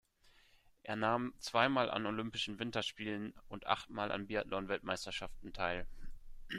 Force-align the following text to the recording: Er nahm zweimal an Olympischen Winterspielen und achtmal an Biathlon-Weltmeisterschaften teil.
Er 0.81 0.95
nahm 0.95 1.35
zweimal 1.37 1.91
an 1.91 2.07
Olympischen 2.07 2.57
Winterspielen 2.57 3.35
und 3.49 3.67
achtmal 3.67 4.11
an 4.11 4.25
Biathlon-Weltmeisterschaften 4.25 5.53
teil. 5.53 5.85